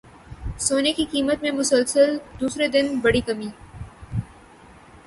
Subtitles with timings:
[0.59, 3.47] سونے کی قیمت میں مسلسل دوسرے روز بڑی کمی